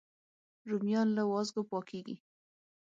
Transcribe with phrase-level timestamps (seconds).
[0.69, 2.15] رومیان له وازګو پاکېږي